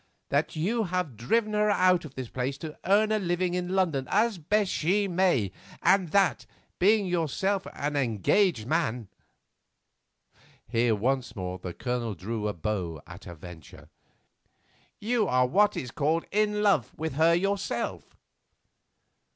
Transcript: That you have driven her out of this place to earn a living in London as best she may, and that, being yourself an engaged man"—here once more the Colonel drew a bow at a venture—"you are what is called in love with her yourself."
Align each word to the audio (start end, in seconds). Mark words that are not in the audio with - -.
That 0.29 0.55
you 0.55 0.85
have 0.85 1.15
driven 1.15 1.53
her 1.53 1.69
out 1.69 2.05
of 2.05 2.15
this 2.15 2.27
place 2.27 2.57
to 2.57 2.75
earn 2.87 3.11
a 3.11 3.19
living 3.19 3.53
in 3.53 3.75
London 3.75 4.07
as 4.09 4.39
best 4.39 4.71
she 4.71 5.07
may, 5.07 5.51
and 5.79 6.09
that, 6.09 6.47
being 6.79 7.05
yourself 7.05 7.67
an 7.71 7.95
engaged 7.95 8.65
man"—here 8.65 10.95
once 10.95 11.35
more 11.35 11.59
the 11.59 11.75
Colonel 11.75 12.15
drew 12.15 12.47
a 12.47 12.53
bow 12.53 12.99
at 13.05 13.27
a 13.27 13.35
venture—"you 13.35 15.27
are 15.27 15.45
what 15.45 15.77
is 15.77 15.91
called 15.91 16.25
in 16.31 16.63
love 16.63 16.91
with 16.97 17.13
her 17.13 17.35
yourself." 17.35 18.15